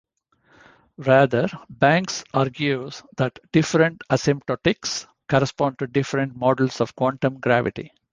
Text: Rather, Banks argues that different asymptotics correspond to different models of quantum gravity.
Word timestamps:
Rather, 0.97 1.47
Banks 1.69 2.23
argues 2.33 3.03
that 3.17 3.37
different 3.51 4.01
asymptotics 4.09 5.05
correspond 5.29 5.77
to 5.77 5.85
different 5.85 6.35
models 6.35 6.81
of 6.81 6.95
quantum 6.95 7.39
gravity. 7.39 7.93